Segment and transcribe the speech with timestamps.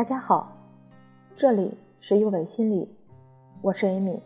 [0.00, 0.56] 大家好，
[1.36, 2.88] 这里是优美心理，
[3.60, 4.18] 我是 Amy。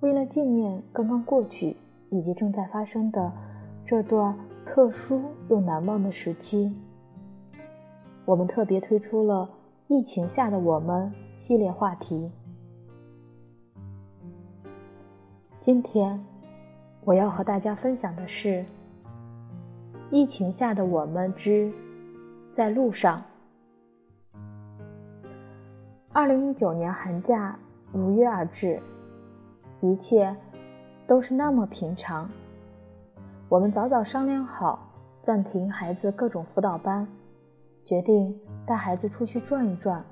[0.00, 1.76] 为了纪念刚刚过去
[2.10, 3.32] 以及正在发生的
[3.86, 4.36] 这段
[4.66, 6.74] 特殊又难忘的时期，
[8.24, 9.48] 我们特别推出了
[9.86, 12.28] “疫情下的我们”系列话题。
[15.60, 16.20] 今天
[17.04, 18.64] 我要和大家分享的是
[20.10, 21.72] “疫情下的我们之”。
[22.58, 23.22] 在路上。
[26.12, 27.56] 二零一九年寒假
[27.92, 28.80] 如约而至，
[29.80, 30.34] 一切
[31.06, 32.28] 都是那么平常。
[33.48, 34.90] 我们早早商量好
[35.22, 37.06] 暂停孩子各种辅导班，
[37.84, 40.04] 决定带孩子出去转一转。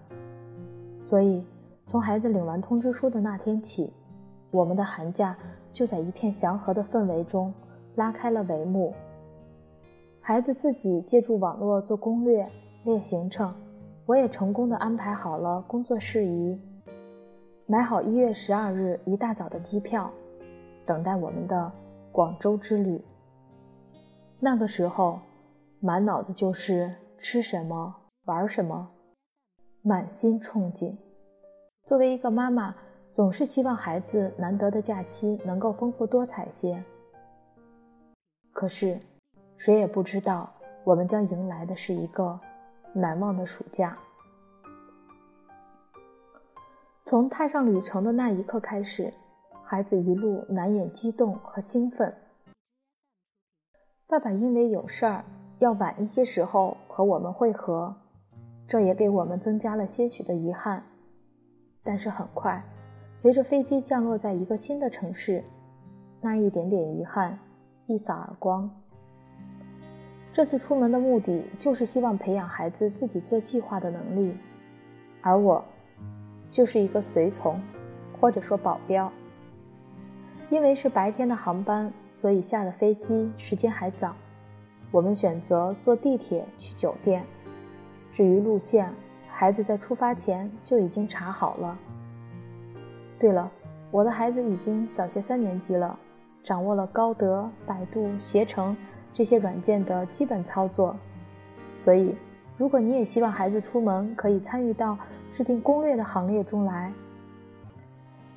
[1.01, 1.45] 所以，
[1.84, 3.93] 从孩子领完通知书的那天起，
[4.52, 5.37] 我们的寒假
[5.73, 7.52] 就在一片祥和的氛围中
[7.96, 8.95] 拉开了帷幕。
[10.29, 12.45] 孩子自己借助网络做攻略、
[12.82, 13.55] 列行程，
[14.07, 16.60] 我也成功的安排好了工作事宜，
[17.65, 20.10] 买好一月十二日一大早的机票，
[20.85, 21.71] 等待我们的
[22.10, 23.01] 广州之旅。
[24.41, 25.21] 那个时候，
[25.79, 28.88] 满脑子就是吃什么、玩什么，
[29.80, 30.93] 满心憧憬。
[31.85, 32.74] 作为一个妈妈，
[33.13, 36.83] 总是希望孩子难得的假期能够丰富多彩些。
[38.51, 38.99] 可是。
[39.59, 40.52] 谁也不知道，
[40.85, 42.38] 我们将迎来的是一个
[42.93, 43.96] 难忘的暑假。
[47.04, 49.12] 从踏上旅程的那一刻开始，
[49.65, 52.15] 孩子一路难掩激动和兴奋。
[54.07, 55.24] 爸爸因为有事儿
[55.59, 57.95] 要晚一些时候和我们会合，
[58.68, 60.84] 这也给我们增加了些许的遗憾。
[61.82, 62.62] 但是很快，
[63.18, 65.43] 随着飞机降落在一个新的城市，
[66.21, 67.38] 那一点点遗憾
[67.87, 68.69] 一扫而光。
[70.37, 74.37] 这次出门的目的就是希望培养孩子自己做计划的能力，
[75.23, 75.65] 而我
[76.51, 77.59] 就是一个随从，
[78.21, 79.11] 或者说保镖。
[80.51, 84.15] 因为是白天的航班，所以下了飞机时间还早，
[84.91, 87.25] 我们选择坐地铁去酒店。
[88.13, 88.93] 至于路线，
[89.29, 91.79] 孩子在出发前就已经查好了。
[93.19, 93.51] 对了，
[93.91, 95.99] 我的孩子已经小学三年级了，
[96.45, 98.77] 掌握了高德、百度、携程。
[99.16, 100.94] 这些软件的基本操作，
[101.75, 102.15] 所以
[102.59, 104.99] 如果你也希望孩子出门可以参与到
[105.34, 106.93] 制定攻略的行列中来，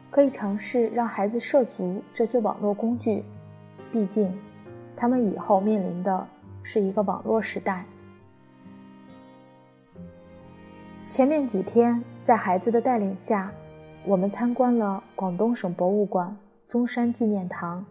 [0.10, 3.26] 可以尝试让孩子涉足这些网络工具。
[3.92, 4.32] 毕竟，
[4.96, 6.26] 他们以后面临的
[6.64, 7.84] 是一个网络时代。
[11.10, 13.52] 前面几天，在孩子的带领下，
[14.06, 16.38] 我们参观了广东省博物馆、
[16.70, 17.86] 中山纪念堂。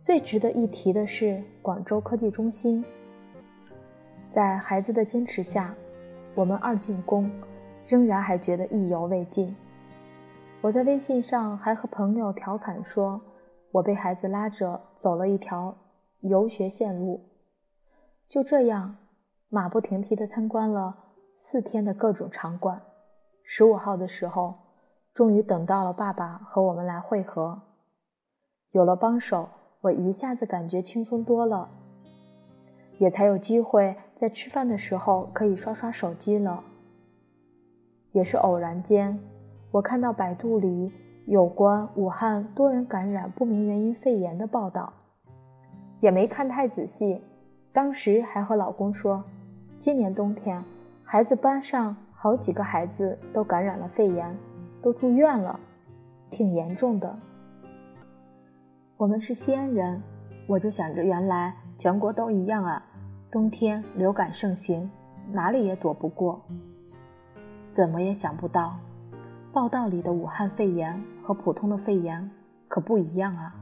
[0.00, 2.84] 最值得一提的是广州科技中心。
[4.30, 5.74] 在孩子的坚持下，
[6.34, 7.30] 我们二进宫
[7.86, 9.54] 仍然还觉得意犹未尽。
[10.60, 13.20] 我在微信上还和朋友调侃说，
[13.72, 15.76] 我被孩子拉着走了一条
[16.20, 17.20] 游学线路。
[18.28, 18.96] 就这样，
[19.48, 20.96] 马不停蹄地参观了
[21.36, 22.80] 四天的各种场馆。
[23.42, 24.54] 十五号的时候，
[25.14, 27.60] 终于等到了爸爸和我们来会合。
[28.70, 29.48] 有了帮手。
[29.88, 31.66] 我一下子感觉轻松多了，
[32.98, 36.62] 也才有机会在吃饭的时候可以刷刷手机了。
[38.12, 39.18] 也是偶然间，
[39.70, 40.92] 我看到百度里
[41.24, 44.92] 有关武汉多人感染不明原因肺炎的报道，
[46.00, 47.22] 也没看太仔细。
[47.72, 49.24] 当时还和老公说，
[49.78, 50.62] 今年冬天
[51.02, 54.36] 孩子班上好几个孩子都感染了肺炎，
[54.82, 55.58] 都住院了，
[56.30, 57.18] 挺严重的。
[58.98, 60.02] 我们是西安人，
[60.48, 62.84] 我就想着原来全国都一样啊，
[63.30, 64.90] 冬天流感盛行，
[65.30, 66.44] 哪里也躲不过。
[67.72, 68.76] 怎么也想不到，
[69.52, 72.28] 报道里的武汉肺炎和普通的肺炎
[72.66, 73.54] 可不一样啊。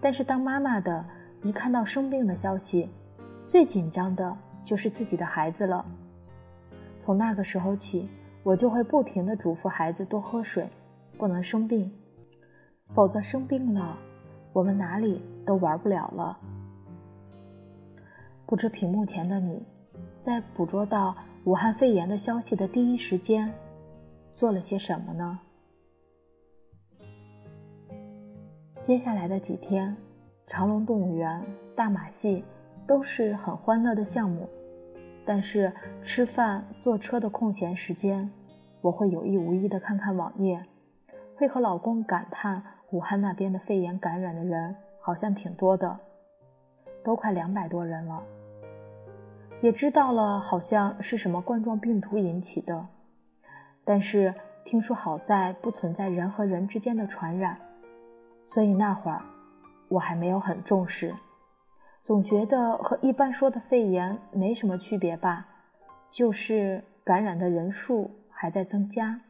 [0.00, 1.04] 但是当妈妈的，
[1.42, 2.88] 一看到生病的消息，
[3.48, 5.84] 最紧张的就是自己的孩子了。
[7.00, 8.08] 从那个时候起，
[8.44, 10.68] 我就会不停地嘱咐孩子多喝水，
[11.18, 11.90] 不能生病，
[12.94, 13.98] 否则生病了。
[14.52, 16.38] 我们哪里都玩不了了。
[18.46, 19.62] 不知屏幕前的你，
[20.22, 23.52] 在捕捉到武汉肺炎的消息的第一时间，
[24.34, 25.38] 做了些什么呢？
[28.82, 29.96] 接下来的几天，
[30.46, 31.40] 长隆动物园、
[31.74, 32.44] 大马戏
[32.86, 34.46] 都是很欢乐的项目，
[35.24, 35.72] 但是
[36.02, 38.30] 吃饭、坐车的空闲时间，
[38.82, 40.62] 我会有意无意的看看网页，
[41.36, 42.62] 会和老公感叹。
[42.92, 45.98] 武汉那边的肺炎感染的人好像挺多的，
[47.02, 48.22] 都快两百多人了。
[49.62, 52.86] 也知道了好像是什么冠状病毒引起的，
[53.82, 54.34] 但是
[54.64, 57.56] 听说好在不存在人和人之间的传染，
[58.44, 59.22] 所以那会儿
[59.88, 61.14] 我还没有很重视，
[62.02, 65.46] 总觉得和一般说的肺炎没什么区别吧，
[66.10, 69.20] 就是感染的人数还在增加。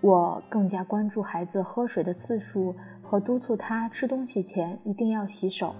[0.00, 5.74] 我更加关注孩子喝水的次数和督促他吃东西前一定要洗手，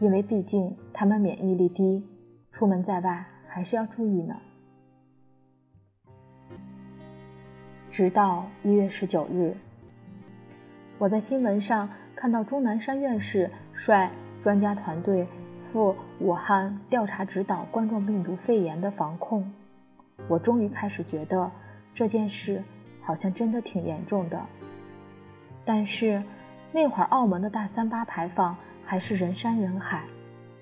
[0.00, 2.06] 因为毕竟他们免疫力低，
[2.50, 4.36] 出门在外还是要注意呢。
[7.90, 9.56] 直到一月十九日，
[10.98, 14.10] 我在新闻上看到钟南山院士率
[14.42, 15.26] 专家团队
[15.72, 19.52] 赴武汉调查指导冠状病毒肺炎的防控，
[20.28, 21.50] 我终于开始觉得
[21.94, 22.62] 这件事。
[23.02, 24.40] 好像真的挺严重的，
[25.64, 26.22] 但是
[26.72, 30.04] 那会儿澳门的大三巴牌坊还是人山人海，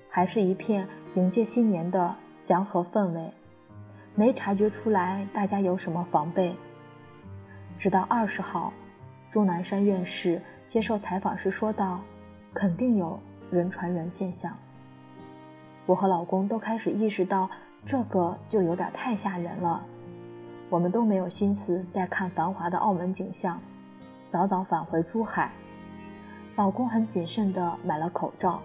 [0.09, 3.31] 还是一片迎接新年的祥和氛围，
[4.15, 6.55] 没察觉出来大家有什么防备。
[7.79, 8.73] 直到二十号，
[9.31, 12.01] 钟南山院士接受采访时说道
[12.53, 14.55] ：“肯定有人传人现象。”
[15.87, 17.49] 我和老公都开始意识到，
[17.85, 19.83] 这个就有点太吓人了。
[20.71, 23.59] 我们都没有心思再看繁华的澳门景象，
[24.29, 25.51] 早早返回珠海。
[26.55, 28.61] 老公很谨慎地买了口罩，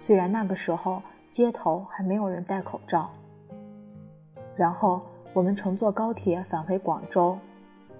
[0.00, 1.00] 虽然那个时候
[1.30, 3.08] 街头还没有人戴口罩。
[4.56, 5.00] 然后
[5.32, 7.38] 我们乘坐高铁返回广州，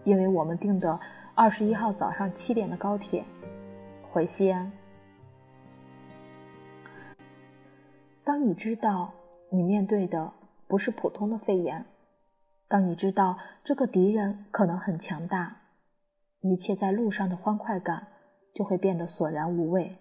[0.03, 0.99] 因为我们订的
[1.37, 3.25] 二十一号早上七点的高铁
[4.11, 4.73] 回西安。
[8.25, 9.13] 当你知道
[9.49, 10.29] 你面对的
[10.67, 11.85] 不是普通的肺炎。
[12.69, 15.57] 当你知道这个敌人可能很强大，
[16.41, 18.09] 一切在路上的欢快感
[18.55, 19.97] 就会变得索然无味，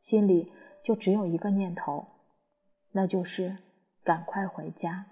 [0.00, 0.52] 心里
[0.84, 2.06] 就只有一个念头，
[2.92, 3.56] 那就是
[4.04, 5.06] 赶快回家。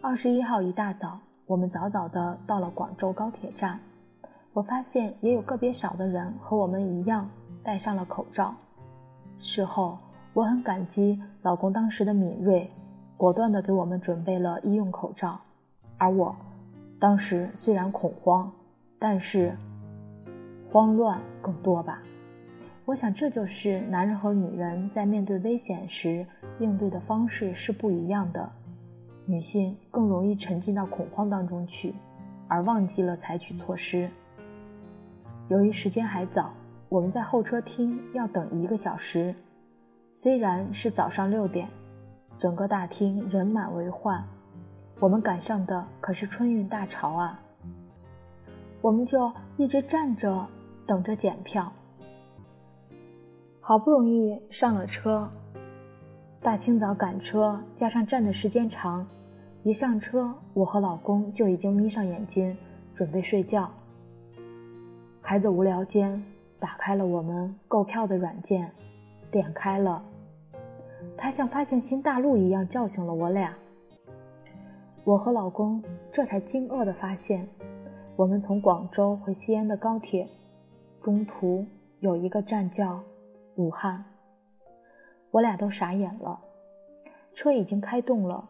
[0.00, 3.78] 二十一号一大早，我们早早的到了广州高铁站，
[4.54, 7.28] 我发现也有个别少的人和我们一样
[7.62, 8.54] 戴上了口罩。
[9.38, 9.98] 事后，
[10.32, 12.70] 我很感激老公当时的敏锐。
[13.24, 15.40] 果断地给我们准备了医用口罩，
[15.96, 16.36] 而我，
[17.00, 18.52] 当时虽然恐慌，
[18.98, 19.56] 但是
[20.70, 22.02] 慌乱更多吧。
[22.84, 26.26] 我想这就是男人和女人在面对危险时
[26.58, 28.52] 应对的方式是不一样的。
[29.24, 31.94] 女性更容易沉浸到恐慌当中去，
[32.46, 34.10] 而忘记了采取措施。
[35.48, 36.52] 由于时间还早，
[36.90, 39.34] 我们在候车厅要等一个小时，
[40.12, 41.66] 虽然是早上六点。
[42.38, 44.22] 整个大厅人满为患，
[45.00, 47.40] 我们赶上的可是春运大潮啊！
[48.80, 50.46] 我们就一直站着
[50.86, 51.72] 等着检票。
[53.60, 55.26] 好不容易上了车，
[56.42, 59.06] 大清早赶车，加上站的时间长，
[59.62, 62.54] 一上车，我和老公就已经眯上眼睛
[62.94, 63.70] 准备睡觉。
[65.22, 66.22] 孩子无聊间
[66.58, 68.70] 打开了我们购票的软件，
[69.30, 70.04] 点开了。
[71.16, 73.54] 他像发现新大陆一样叫醒了我俩。
[75.04, 77.48] 我和老公这才惊愕地发现，
[78.16, 80.28] 我们从广州回西安的高铁，
[81.02, 81.66] 中途
[82.00, 83.02] 有一个站叫
[83.56, 84.04] 武汉。
[85.30, 86.40] 我俩都傻眼了。
[87.34, 88.48] 车已经开动了，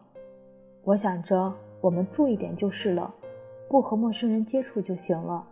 [0.83, 3.13] 我想着我们注意点就是了，
[3.67, 5.47] 不和陌生人接触就行了。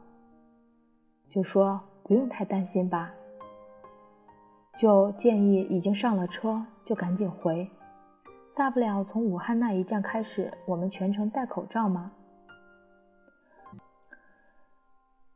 [1.30, 3.12] 就说不用太担心吧。
[4.75, 7.70] 就建议已经上了车就赶紧回，
[8.56, 12.12] 大不了从武汉那一站开始，我们全程戴口罩嘛。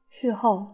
[0.09, 0.65] 事后，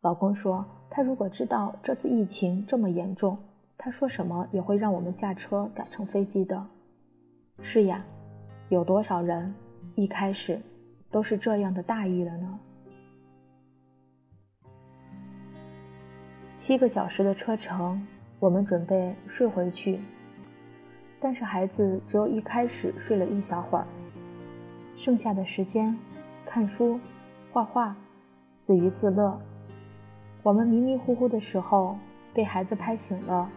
[0.00, 3.36] 老公说他如果知道这次疫情这么严重，
[3.76, 6.66] 他说什么也会让我们下车改乘飞机的。
[7.60, 8.02] 是呀，
[8.70, 9.54] 有多少人
[9.94, 10.58] 一开始
[11.10, 12.58] 都是这样的大意了呢？
[16.58, 18.06] 七个小时的车程，
[18.40, 20.00] 我们准备睡回去，
[21.20, 23.86] 但是孩子只有一开始睡了一小会儿，
[24.96, 25.96] 剩下的时间
[26.46, 26.98] 看书、
[27.52, 27.94] 画画、
[28.62, 29.38] 自娱自乐。
[30.42, 31.98] 我们迷迷糊糊的时候
[32.32, 33.50] 被孩子拍醒了，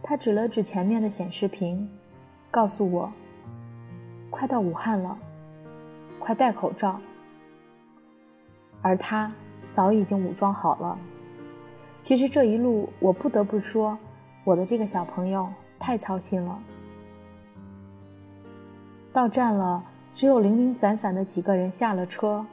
[0.00, 1.90] 他指了指前面的显示屏，
[2.52, 3.12] 告诉我
[4.30, 5.18] ：“快到武汉了，
[6.20, 7.00] 快戴口罩。”
[8.80, 9.32] 而他
[9.72, 10.96] 早已经武装好了。
[12.02, 13.98] 其实这一路，我不得不说，
[14.44, 16.58] 我的这个小朋友太操心了。
[19.12, 22.44] 到站了，只有零零散散的几个人下了车，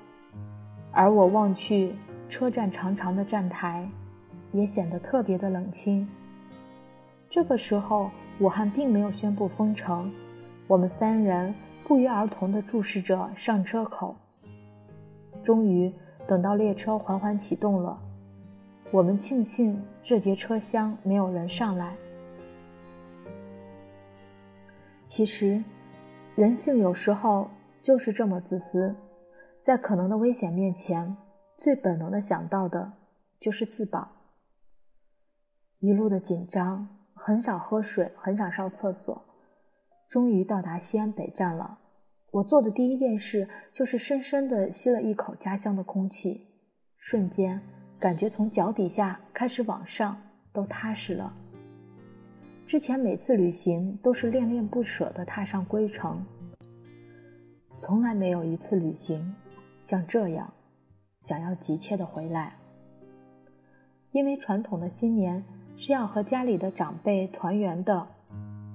[0.92, 1.94] 而我望去
[2.28, 3.88] 车站长长的站台，
[4.52, 6.08] 也显得特别的冷清。
[7.30, 8.10] 这个时候，
[8.40, 10.12] 武汉并没有宣布封城，
[10.68, 11.54] 我们三人
[11.88, 14.16] 不约而同地注视着上车口。
[15.44, 15.94] 终于
[16.28, 18.00] 等到列车缓缓启动了，
[18.96, 21.98] 我们庆幸这节车厢没有人上来。
[25.06, 25.62] 其实，
[26.34, 27.50] 人性有时候
[27.82, 28.96] 就是这么自私，
[29.62, 31.18] 在可能的危险面前，
[31.58, 32.94] 最本能的想到的
[33.38, 34.08] 就是自保。
[35.80, 39.26] 一路的紧张，很少喝水，很少上厕所。
[40.08, 41.80] 终于到达西安北站了，
[42.32, 46.48] 我做的第一件事就是深深的吸了一口家乡的空气，
[46.98, 47.62] 瞬间
[48.00, 50.16] 感觉从脚底下开始往上
[50.52, 51.34] 都踏实了。
[52.68, 56.26] 之前每次旅行都是恋恋不舍地踏上归程，
[57.78, 59.36] 从来没有一次旅行
[59.82, 60.52] 像这样，
[61.22, 62.56] 想要急切地回来。
[64.12, 65.44] 因为传统的新年
[65.78, 68.08] 是要和家里的长辈团圆的，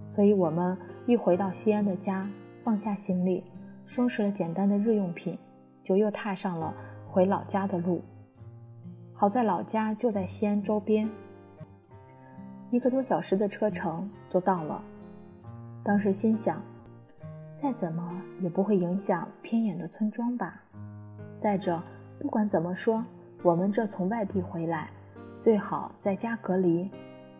[0.08, 2.28] 所以我们一回到西安的家，
[2.62, 3.42] 放下行李，
[3.86, 5.38] 收拾了简单的日用品，
[5.82, 6.74] 就又踏上了
[7.08, 8.02] 回老家的路。
[9.20, 11.06] 好在老家就在西安周边。
[12.70, 14.82] 一个多小时的车程就到了。
[15.84, 16.58] 当时心想，
[17.52, 20.62] 再怎么也不会影响偏远的村庄吧。
[21.38, 21.82] 再者，
[22.18, 23.04] 不管怎么说，
[23.42, 24.88] 我们这从外地回来，
[25.38, 26.90] 最好在家隔离，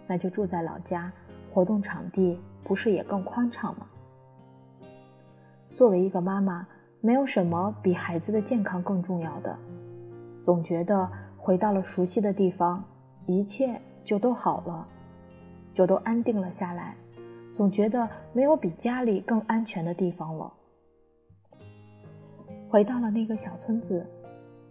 [0.07, 1.11] 那就住在老家，
[1.51, 3.87] 活动场地不是也更宽敞吗？
[5.75, 6.67] 作为一个妈妈，
[7.01, 9.57] 没有什么比孩子的健康更重要的。
[10.43, 11.09] 总觉得
[11.51, 12.81] 回到了熟悉的地方，
[13.27, 14.87] 一切就都好了。
[15.75, 16.95] 就都安定了下来，
[17.53, 20.53] 总觉得没有比家里更安全的地方了。
[22.69, 24.07] 回到了那个小村子，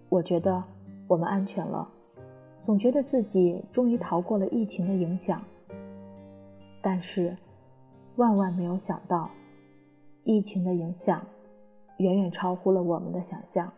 [0.07, 0.63] 我觉得
[1.05, 1.85] 我们安全了，
[2.65, 5.41] 总觉得自己终于逃过了疫情的影响。
[6.81, 7.35] 但是，
[8.15, 9.29] 万万没有想到，
[10.23, 11.21] 疫情的影响
[11.97, 13.69] 远远超乎了我们的想象。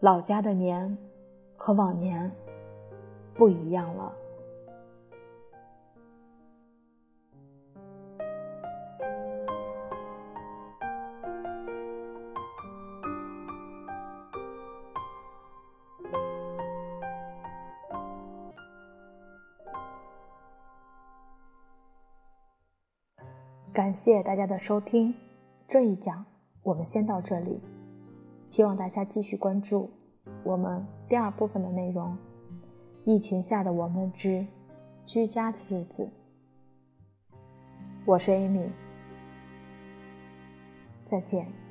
[0.00, 0.96] 老家的年
[1.56, 2.30] 和往年
[3.34, 4.12] 不一样了。
[23.72, 25.14] 感谢大家的收听，
[25.68, 26.24] 这一讲
[26.62, 27.60] 我们先到这里，
[28.48, 29.90] 希望大家继续关注
[30.42, 32.16] 我们第二部分的内容：
[33.04, 34.46] 疫情下的我们之
[35.04, 36.08] 居家的日子。
[38.04, 38.68] 我是 Amy，
[41.04, 41.65] 再见。